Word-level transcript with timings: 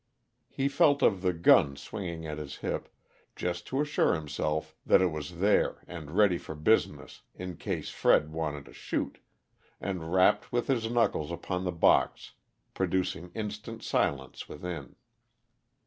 He 0.49 0.67
felt 0.67 1.03
of 1.03 1.21
the 1.21 1.31
gun 1.31 1.75
swinging 1.75 2.25
at 2.25 2.39
his 2.39 2.55
hip, 2.65 2.89
just 3.35 3.67
to 3.67 3.81
assure 3.81 4.15
himself 4.15 4.73
that 4.83 4.99
it 4.99 5.11
was 5.11 5.37
there 5.37 5.83
and 5.85 6.09
ready 6.17 6.39
for 6.39 6.55
business 6.55 7.21
in 7.35 7.55
case 7.55 7.91
Fred 7.91 8.31
wanted 8.31 8.65
to 8.65 8.73
shoot, 8.73 9.19
and 9.79 10.11
rapped 10.11 10.51
with 10.51 10.69
his 10.69 10.89
knuckles 10.89 11.31
upon 11.31 11.65
the 11.65 11.71
box, 11.71 12.31
producing 12.73 13.31
instant 13.35 13.83
silence 13.83 14.49
within. 14.49 14.95